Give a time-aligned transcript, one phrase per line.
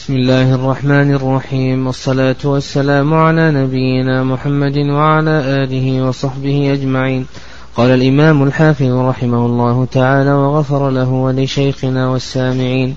[0.00, 7.26] بسم الله الرحمن الرحيم والصلاة والسلام على نبينا محمد وعلى آله وصحبه أجمعين.
[7.76, 12.94] قال الإمام الحافظ رحمه الله تعالى وغفر له ولشيخنا والسامعين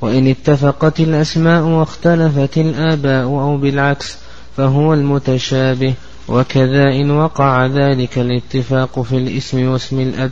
[0.00, 4.18] وإن اتفقت الأسماء واختلفت الآباء أو بالعكس
[4.56, 5.94] فهو المتشابه
[6.28, 10.30] وكذا إن وقع ذلك الاتفاق في الاسم واسم الأب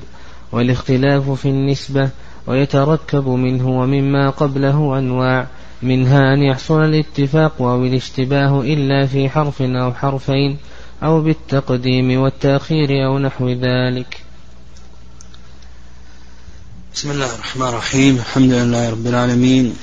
[0.53, 2.09] والاختلاف في النسبة
[2.47, 5.47] ويتركب منه ومما قبله أنواع
[5.85, 10.59] منها أن يحصل الاتفاق أو الاشتباه إلا في حرف أو حرفين
[11.03, 14.21] أو بالتقديم والتأخير أو نحو ذلك.
[16.95, 18.17] بسم الله الرحمن الرحيم.
[18.17, 19.77] الحمد لله رب العالمين.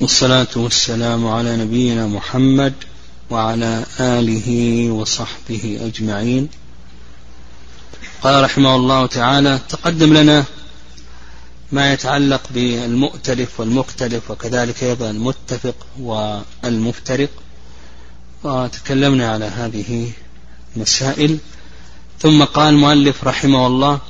[0.00, 2.74] والصلاة والسلام على نبينا محمد
[3.30, 4.48] وعلى آله
[4.90, 6.48] وصحبه أجمعين.
[8.22, 10.44] قال رحمه الله تعالى تقدم لنا
[11.72, 17.30] ما يتعلق بالمؤتلف والمختلف وكذلك أيضا المتفق والمفترق.
[18.44, 20.12] وتكلمنا على هذه
[20.76, 21.38] المسائل
[22.20, 24.00] ثم قال المؤلف رحمه الله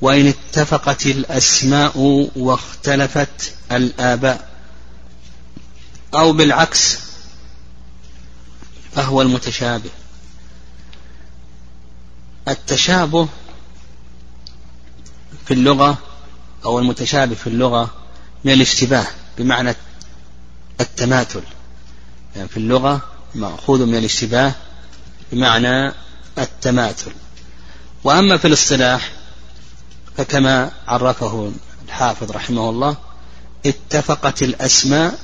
[0.00, 4.48] وإن اتفقت الأسماء واختلفت الآباء
[6.14, 6.98] أو بالعكس
[8.92, 9.90] فهو المتشابه.
[12.48, 13.28] التشابه
[15.46, 15.98] في اللغة
[16.64, 17.90] أو المتشابه في اللغة
[18.44, 19.06] من الاشتباه
[19.38, 19.74] بمعنى
[20.80, 21.42] التماثل.
[22.36, 23.00] يعني في اللغة
[23.34, 24.52] مأخوذ من الاشتباه
[25.32, 25.92] بمعنى
[26.38, 27.12] التماثل.
[28.04, 29.12] وأما في الاصطلاح
[30.16, 31.52] فكما عرفه
[31.86, 32.96] الحافظ رحمه الله
[33.66, 35.18] اتفقت الأسماء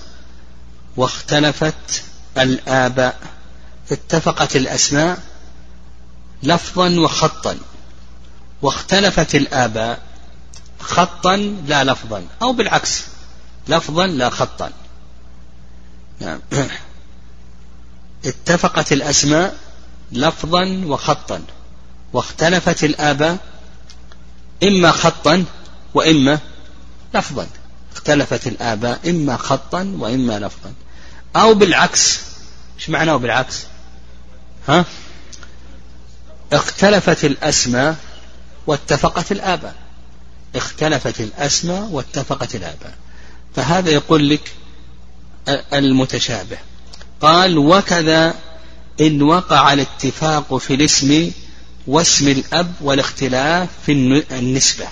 [0.97, 2.03] واختلفت
[2.39, 3.17] الآباء.
[3.93, 5.19] اتفقت الأسماء
[6.43, 7.59] لفظا وخطا
[8.63, 10.08] واختلفت الآباء
[10.81, 13.05] خطا لا لفظا أو بالعكس
[13.69, 14.71] لفظا لا خطا.
[16.21, 16.41] نعم.
[18.25, 19.57] اتفقت الأسماء
[20.13, 21.43] لفظا وخطا
[22.13, 23.39] واختلفت الآباء
[24.63, 25.45] إما خطا
[25.95, 26.39] وإما
[27.15, 27.47] لفظا.
[27.93, 30.73] اختلفت الآباء إما خطا وإما لفظا.
[31.37, 32.21] أو بالعكس.
[32.79, 33.63] إيش معناه بالعكس؟
[34.69, 34.85] ها؟
[36.53, 37.97] اختلفت الأسماء
[38.67, 39.75] واتفقت الآباء.
[40.55, 42.95] اختلفت الأسماء واتفقت الآباء.
[43.57, 44.53] فهذا يقول لك
[45.73, 46.59] المتشابه.
[47.21, 48.35] قال وكذا
[49.01, 51.31] إن وقع الاتفاق في الاسم
[51.87, 53.93] واسم الأب والاختلاف في
[54.33, 54.87] النسبة.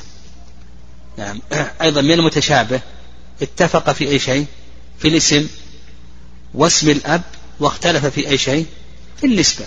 [1.19, 1.41] نعم.
[1.83, 2.81] أيضا من المتشابه.
[3.43, 4.47] اتفق في أي شيء؟
[4.99, 5.49] في الاسم
[6.55, 7.22] واسم الأب
[7.61, 8.66] واختلف في أي شيء؟
[9.21, 9.66] في النسبة.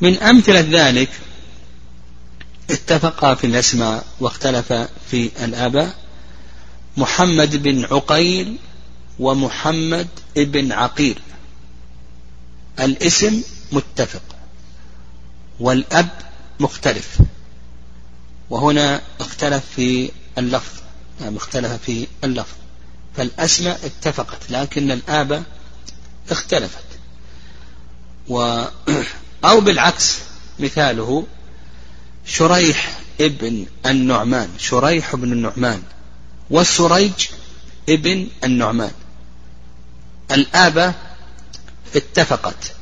[0.00, 1.08] من أمثلة ذلك
[2.70, 4.72] اتفق في الأسماء واختلف
[5.10, 5.94] في الآباء.
[6.96, 8.56] محمد بن عقيل
[9.18, 11.20] ومحمد بن عقيل.
[12.80, 13.42] الاسم
[13.72, 14.22] متفق
[15.60, 16.08] والأب
[16.60, 17.18] مختلف.
[18.50, 20.80] وهنا اختلف في اللفظ
[21.20, 22.56] يعني اختلف في اللفظ.
[23.16, 25.42] فالأسماء اتفقت لكن الآباء
[26.30, 26.84] اختلفت.
[28.28, 28.64] و
[29.44, 30.18] أو بالعكس
[30.58, 31.26] مثاله
[32.28, 35.82] شريح ابن النعمان شريح بن النعمان
[36.50, 37.26] وسريج
[37.88, 38.92] ابن النعمان.
[40.32, 40.94] الآبة
[41.96, 42.72] اتفقت.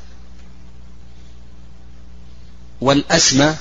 [2.80, 3.58] والأسماء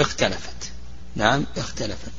[0.00, 0.72] اختلفت.
[1.16, 2.12] نعم اختلفت.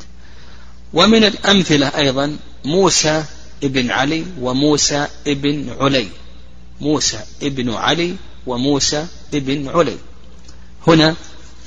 [0.94, 3.24] ومن الأمثلة أيضا موسى
[3.64, 6.08] ابن علي وموسى ابن علي.
[6.82, 8.16] موسى ابن علي
[8.48, 9.98] وموسى ابن علي.
[10.88, 11.16] هنا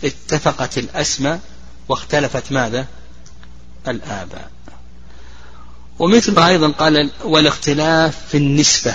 [0.04, 1.40] اتفقت الأسماء
[1.88, 2.86] واختلفت ماذا؟
[3.88, 4.50] الآباء.
[5.98, 8.94] ومثل أيضا قال والاختلاف في النسبة.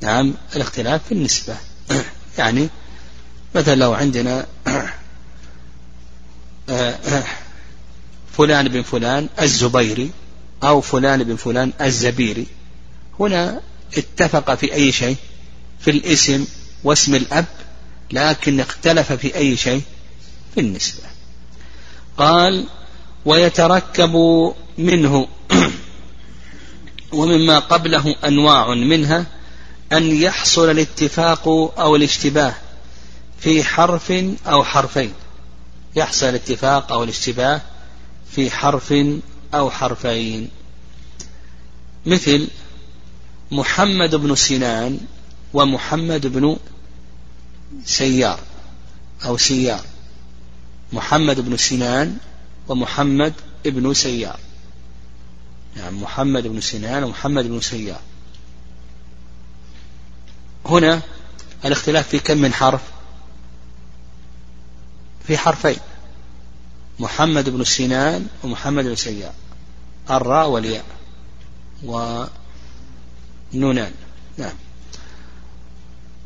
[0.00, 1.56] نعم الاختلاف في النسبة.
[2.38, 2.68] يعني
[3.54, 4.46] مثلا لو عندنا
[8.38, 10.10] فلان بن فلان الزبيري
[10.62, 12.46] أو فلان بن فلان الزبيري.
[13.20, 13.60] هنا
[13.96, 15.16] اتفق في أي شيء؟
[15.80, 16.46] في الاسم
[16.84, 17.46] واسم الأب
[18.12, 19.82] لكن اختلف في أي شيء
[20.54, 21.02] في النسبة
[22.16, 22.66] قال
[23.24, 24.14] ويتركب
[24.78, 25.28] منه
[27.12, 29.26] ومما قبله أنواع منها
[29.92, 31.48] أن يحصل الاتفاق
[31.78, 32.54] أو الاشتباه
[33.40, 34.12] في حرف
[34.46, 35.12] أو حرفين.
[35.96, 37.60] يحصل الاتفاق أو الاشتباه
[38.30, 38.94] في حرف
[39.54, 40.48] أو حرفين.
[42.06, 42.48] مثل
[43.50, 45.00] محمد بن سنان
[45.54, 46.56] ومحمد بن
[47.84, 48.40] سيار
[49.24, 49.84] أو سيار.
[50.92, 52.18] محمد بن سنان
[52.68, 53.34] ومحمد
[53.64, 54.40] بن سيار.
[55.76, 58.00] نعم محمد بن سنان ومحمد بن سيار.
[60.66, 61.00] هنا
[61.64, 62.80] الاختلاف في كم من حرف؟
[65.26, 65.78] في حرفين.
[66.98, 69.34] محمد بن سنان ومحمد بن سيار.
[70.10, 70.84] الراء والياء
[73.54, 73.92] ونونان.
[74.38, 74.54] نعم.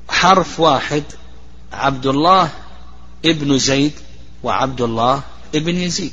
[0.08, 1.04] حرف واحد
[1.76, 2.50] عبد الله
[3.24, 3.92] ابن زيد
[4.42, 5.22] وعبد الله
[5.54, 6.12] ابن يزيد.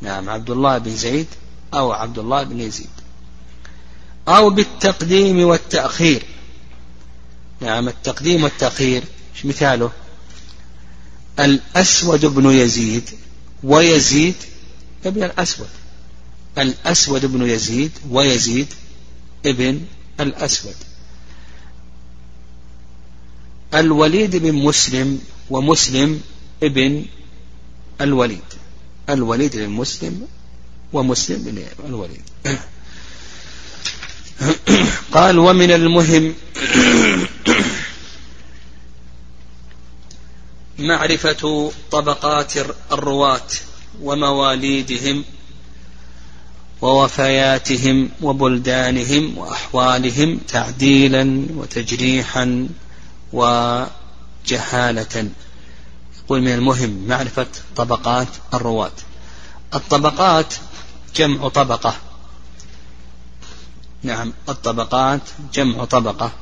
[0.00, 1.26] نعم عبد الله بن زيد
[1.74, 2.90] أو عبد الله بن يزيد.
[4.28, 6.22] أو بالتقديم والتأخير.
[7.60, 9.04] نعم التقديم والتأخير
[9.44, 9.90] مثاله؟
[11.38, 13.10] الأسود بن يزيد
[13.64, 14.34] ويزيد
[15.06, 15.68] ابن الأسود.
[16.58, 18.74] الأسود بن يزيد ويزيد
[19.46, 19.80] ابن
[20.20, 20.74] الأسود.
[23.74, 25.20] الوليد بن مسلم
[25.50, 26.20] ومسلم
[26.62, 27.04] ابن
[28.00, 28.48] الوليد.
[29.10, 30.28] الوليد بن مسلم
[30.92, 32.22] ومسلم بن الوليد.
[35.12, 36.34] قال ومن المهم
[40.78, 42.52] معرفة طبقات
[42.92, 43.48] الرواة
[44.02, 45.24] ومواليدهم
[46.82, 52.68] ووفياتهم وبلدانهم وأحوالهم تعديلا وتجريحا
[53.32, 55.30] وجهالة.
[56.24, 57.46] يقول من المهم معرفة
[57.76, 58.92] طبقات الرواة.
[59.74, 60.54] الطبقات
[61.16, 61.94] جمع طبقة.
[64.02, 65.20] نعم الطبقات
[65.54, 66.32] جمع طبقة.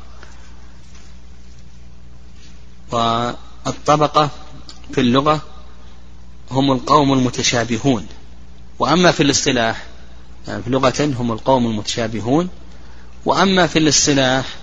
[2.93, 4.31] والطبقة
[4.93, 5.41] في اللغة
[6.51, 8.07] هم القوم المتشابهون.
[8.79, 9.87] وأما في الاصطلاح
[10.49, 12.49] يعني في لغة هم القوم المتشابهون.
[13.25, 14.60] وأما في الاصطلاح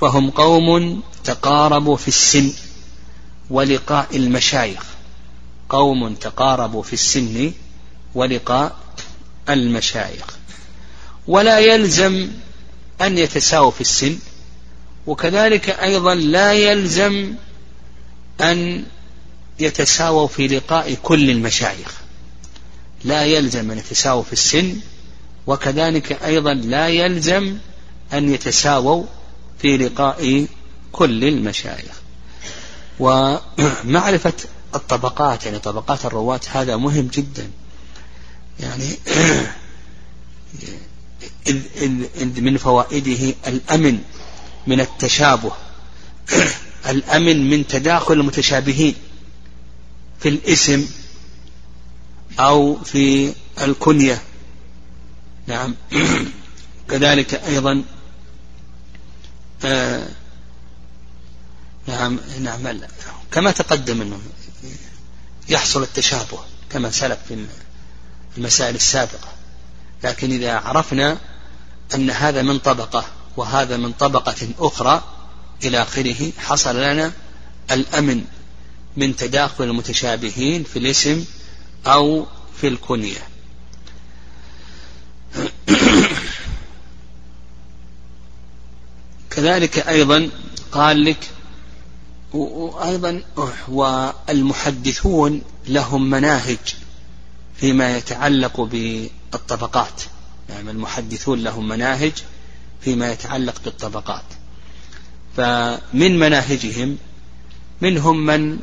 [0.00, 2.52] فهم قوم تقاربوا في السن
[3.50, 4.82] ولقاء المشايخ.
[5.68, 7.52] قوم تقاربوا في السن
[8.14, 8.76] ولقاء
[9.48, 10.24] المشايخ.
[11.26, 12.28] ولا يلزم
[13.00, 14.18] أن يتساووا في السن
[15.06, 17.34] وكذلك أيضا لا يلزم
[18.40, 18.84] أن
[19.60, 21.98] يتساووا في لقاء كل المشايخ.
[23.04, 24.76] لا يلزم أن يتساووا في السن
[25.46, 27.56] وكذلك أيضا لا يلزم
[28.12, 29.04] أن يتساووا
[29.58, 30.46] في لقاء
[30.92, 32.00] كل المشايخ.
[33.00, 34.32] ومعرفة
[34.74, 37.50] الطبقات يعني طبقات الرواة هذا مهم جدا.
[38.60, 38.94] يعني
[41.46, 43.98] إذ, إذ, من فوائده الأمن
[44.66, 45.52] من التشابه
[46.88, 48.94] الأمن من تداخل المتشابهين
[50.20, 50.86] في الاسم
[52.40, 53.32] أو في
[53.62, 54.22] الكنية.
[55.46, 55.74] نعم.
[56.90, 57.84] كذلك أيضا
[61.86, 62.66] نعم نعم
[63.32, 64.20] كما تقدم أنه
[65.48, 66.38] يحصل التشابه
[66.70, 67.46] كما سلف في
[68.38, 69.28] المسائل السابقة.
[70.04, 71.18] لكن إذا عرفنا
[71.94, 73.04] أن هذا من طبقة
[73.36, 75.04] وهذا من طبقة أخرى
[75.64, 77.12] إلى آخره حصل لنا
[77.70, 78.24] الأمن
[78.96, 81.24] من تداخل المتشابهين في الاسم
[81.86, 82.26] أو
[82.60, 83.28] في الكنية.
[89.38, 90.30] كذلك أيضا
[90.72, 91.30] قال لك
[92.32, 93.22] وأيضا
[93.68, 96.58] والمحدثون لهم مناهج
[97.56, 100.02] فيما يتعلق بالطبقات.
[100.48, 102.12] يعني المحدثون لهم مناهج
[102.80, 104.24] فيما يتعلق بالطبقات.
[105.36, 106.98] فمن مناهجهم
[107.80, 108.58] منهم من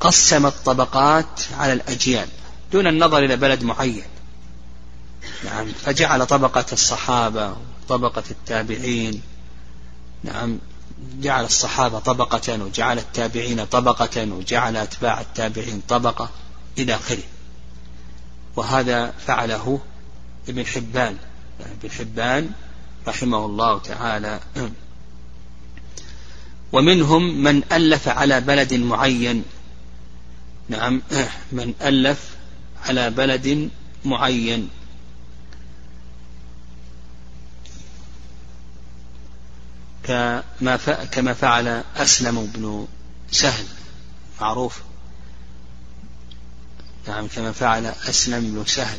[0.00, 2.28] قسم الطبقات على الأجيال
[2.72, 4.02] دون النظر إلى بلد معين.
[5.44, 5.66] نعم.
[5.66, 7.56] فجعل طبقة الصحابة
[7.88, 9.22] طبقة التابعين.
[10.24, 10.58] نعم.
[11.20, 16.30] جعل الصحابة طبقة وجعل التابعين طبقة وجعل أتباع التابعين طبقة
[16.78, 17.22] إلى آخره.
[18.56, 19.80] وهذا فعله
[20.48, 21.16] ابن حبان.
[21.60, 22.50] ابن حبان
[23.08, 24.40] رحمه الله تعالى.
[26.72, 29.44] ومنهم من ألف على بلد معين.
[30.68, 31.02] نعم.
[31.52, 32.30] من ألف
[32.86, 33.70] على بلد
[34.04, 34.68] معين.
[40.08, 40.76] كما
[41.12, 42.86] كما فعل أسلم بن
[43.30, 43.64] سهل
[44.40, 44.80] معروف.
[47.08, 48.98] نعم كما فعل أسلم بن سهل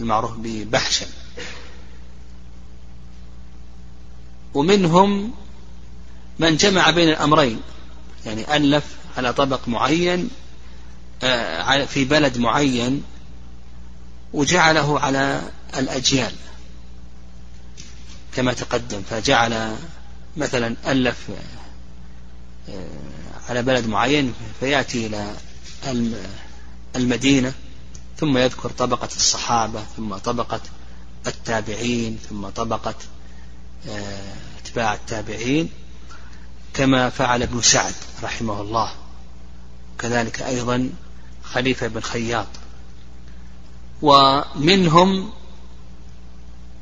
[0.00, 1.06] المعروف ببحشا
[4.54, 5.32] ومنهم
[6.38, 7.60] من جمع بين الأمرين
[8.26, 8.84] يعني ألف
[9.16, 10.30] على طبق معين
[11.22, 13.04] آه، في بلد معين
[14.32, 15.42] وجعله على
[15.76, 16.32] الأجيال
[18.34, 19.02] كما تقدم.
[19.10, 19.76] فجعل
[20.36, 21.30] مثلا ألف
[22.68, 22.86] آه،
[23.48, 25.34] على بلد معين فيأتي إلى
[26.96, 27.52] المدينة
[28.18, 30.60] ثم يذكر طبقة الصحابة ثم طبقة
[31.26, 32.94] التابعين ثم طبقة
[33.88, 34.34] آه،
[34.64, 35.70] أتباع التابعين
[36.74, 38.92] كما فعل ابن سعد رحمه الله.
[39.98, 40.90] كذلك أيضا
[41.42, 42.46] خليفة بن خياط.
[44.02, 45.30] ومنهم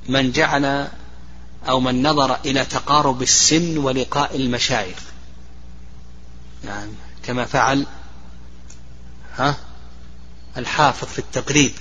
[0.08, 0.88] من جعل
[1.68, 4.98] أو من نظر إلى تقارب السن ولقاء المشايخ.
[6.64, 7.86] يعني كما فعل
[9.36, 9.56] ها
[10.56, 11.72] الحافظ في التقريب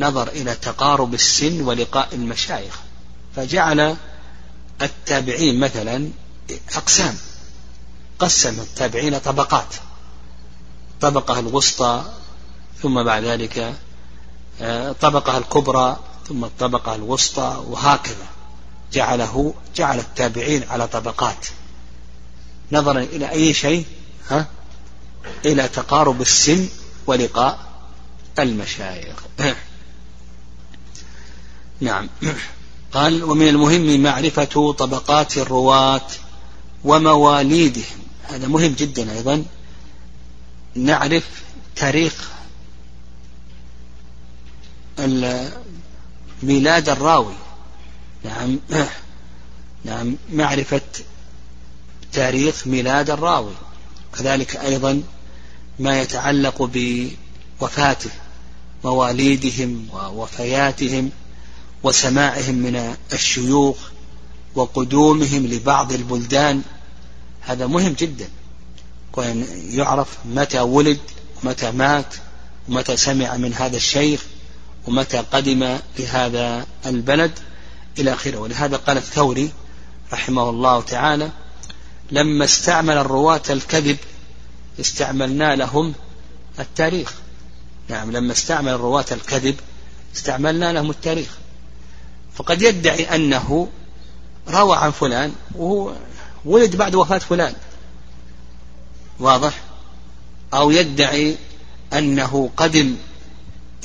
[0.00, 2.78] نظر إلى تقارب السن ولقاء المشايخ.
[3.36, 3.96] فجعل
[4.82, 6.10] التابعين مثلا
[6.76, 7.16] أقسام.
[8.18, 9.74] قسم التابعين طبقات.
[11.00, 12.04] طبقة الوسطى
[12.82, 13.74] ثم بعد ذلك
[14.60, 15.96] آه، طبقة الكبرى
[16.28, 18.26] ثم الطبقة الوسطى وهكذا.
[18.92, 21.46] جعله جعل التابعين على طبقات.
[22.72, 23.84] نظرا إلى أي شيء؟
[24.28, 24.46] ها؟
[25.44, 26.68] إلى تقارب السن
[27.06, 27.58] ولقاء
[28.38, 29.16] المشايخ.
[31.80, 32.08] نعم.
[32.94, 36.06] قال ومن المهم معرفة طبقات الرواة
[36.84, 37.98] ومواليدهم.
[38.22, 39.44] هذا مهم جدا أيضا.
[40.74, 41.24] نعرف
[41.76, 42.28] تاريخ
[46.42, 47.34] ميلاد الراوي.
[48.24, 48.58] نعم.
[49.84, 50.16] نعم.
[50.32, 50.80] معرفة
[52.12, 53.52] تاريخ ميلاد الراوي.
[54.18, 55.02] كذلك أيضا
[55.78, 56.70] ما يتعلق
[57.60, 58.10] بوفاته
[58.84, 61.10] مواليدهم ووفياتهم
[61.82, 63.76] وسماعهم من الشيوخ
[64.54, 66.62] وقدومهم لبعض البلدان.
[67.40, 68.28] هذا مهم جدا.
[69.70, 70.98] يعرف متى ولد
[71.42, 72.14] ومتى مات
[72.68, 74.24] ومتى سمع من هذا الشيخ
[74.88, 77.38] ومتى قدم لهذا البلد
[77.98, 78.38] إلى آخره.
[78.38, 79.52] ولهذا قال الثوري
[80.12, 81.30] رحمه الله تعالى
[82.10, 83.96] لما استعمل الرواة الكذب
[84.80, 85.94] استعملنا لهم
[86.58, 87.14] التاريخ.
[87.88, 89.56] نعم لما استعمل الرواة الكذب
[90.16, 91.28] استعملنا لهم التاريخ.
[92.34, 93.68] فقد يدعي أنه
[94.48, 95.92] روى عن فلان وهو
[96.44, 97.54] ولد بعد وفاة فلان.
[99.20, 99.60] واضح؟
[100.54, 101.36] أو يدعي
[101.92, 102.96] أنه قدم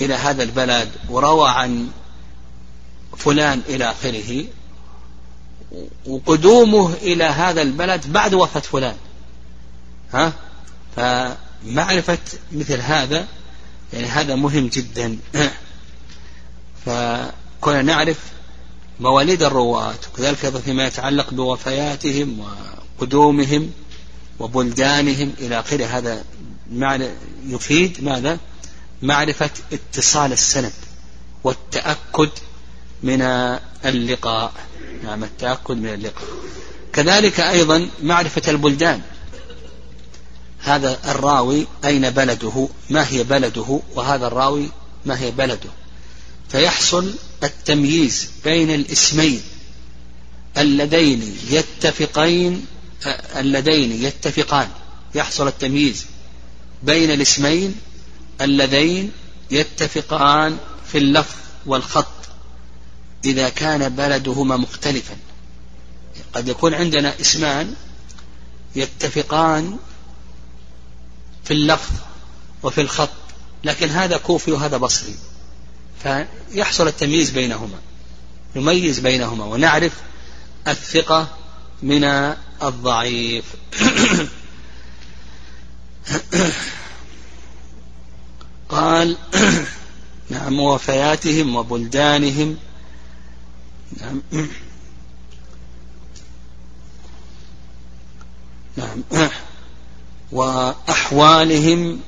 [0.01, 1.88] إلى هذا البلد وروى عن
[3.17, 4.45] فلان إلى آخره
[6.05, 8.95] وقدومه إلى هذا البلد بعد وفاة فلان.
[10.13, 10.33] ها؟
[10.95, 12.17] فمعرفة
[12.51, 13.27] مثل هذا
[13.93, 15.17] يعني هذا مهم جدا.
[16.85, 18.19] فكنا نعرف
[19.00, 22.45] مواليد الرواة وكذلك أيضا فيما يتعلق بوفياتهم
[23.00, 23.71] وقدومهم
[24.39, 25.85] وبلدانهم إلى آخره.
[25.85, 26.23] هذا
[26.71, 27.09] معنى
[27.47, 28.39] يفيد ماذا؟
[29.03, 30.72] معرفة اتصال السند
[31.43, 32.29] والتأكد
[33.03, 33.22] من
[33.86, 34.53] اللقاء.
[35.03, 36.27] نعم التأكد من اللقاء.
[36.93, 39.01] كذلك أيضا معرفة البلدان.
[40.60, 44.69] هذا الراوي أين بلده؟ ما هي بلده؟ وهذا الراوي
[45.05, 45.69] ما هي بلده؟
[46.50, 49.41] فيحصل التمييز بين الاسمين
[50.57, 52.65] اللذين يتفقين
[53.36, 54.69] اللذين يتفقان.
[55.15, 56.05] يحصل التمييز
[56.83, 57.75] بين الاسمين
[58.42, 59.12] اللذين
[59.52, 60.58] يتفقان
[60.92, 61.36] في اللفظ
[61.66, 62.08] والخط
[63.25, 65.16] إذا كان بلدهما مختلفا.
[66.34, 67.75] قد يكون عندنا اسمان
[68.75, 69.78] يتفقان
[71.44, 71.92] في اللفظ
[72.63, 73.10] وفي الخط
[73.63, 75.16] لكن هذا كوفي وهذا بصري.
[76.04, 77.80] فيحصل التمييز بينهما
[78.56, 79.94] نميز بينهما ونعرف
[80.68, 81.28] الثقة
[81.84, 82.04] من
[82.63, 83.46] الضعيف.
[88.70, 89.17] قال
[90.29, 92.58] نعم وفياتهم وبلدانهم.
[94.01, 94.22] نعم.
[98.77, 99.03] نعم.
[100.32, 102.00] وأحوالهم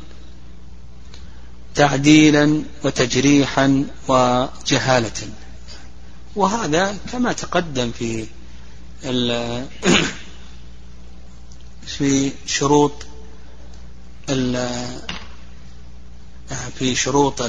[1.76, 5.30] تعديلا وتجريحا وجهالة.
[6.36, 8.26] وهذا كما تقدم في
[11.86, 12.92] في شروط
[16.80, 17.42] في شروط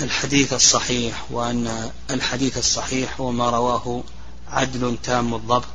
[0.00, 4.04] الحديث الصحيح وأن الحديث الصحيح هو ما رواه
[4.48, 5.68] عدل تام الضبط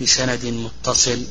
[0.00, 1.26] بسند متصل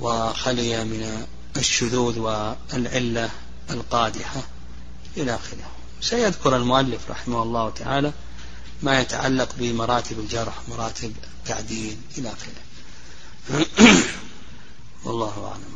[0.00, 1.26] وخلي من
[1.56, 3.30] الشذوذ والعلة
[3.70, 4.42] القادحة
[5.16, 5.70] إلى آخره.
[6.00, 8.12] سيذكر المؤلف رحمه الله تعالى
[8.82, 12.64] ما يتعلق بمراتب الجرح مراتب التعديل إلى آخره.
[15.04, 15.74] والله أعلم.